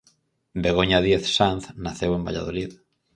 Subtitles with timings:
[0.63, 2.71] Begoña Díez Sanz naceu en Valladolid.